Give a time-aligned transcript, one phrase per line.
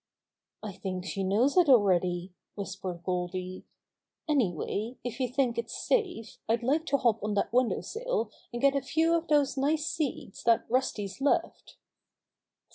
[0.63, 3.65] "I think she knows it already," whispered Goldy.
[4.27, 8.59] "Anyway, if you think it's safe, I'd like to hop on that window sill and
[8.63, 11.77] get a few of those nice seeds that Rusty's left."